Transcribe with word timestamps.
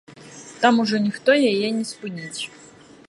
Там 0.61 0.79
ужо 0.83 1.01
ніхто 1.03 1.31
яе 1.51 1.67
не 1.81 1.85
спыніць. 1.91 2.41